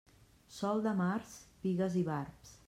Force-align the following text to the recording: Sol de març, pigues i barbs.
Sol 0.55 0.81
de 0.87 0.93
març, 1.01 1.37
pigues 1.67 1.99
i 2.01 2.05
barbs. 2.09 2.57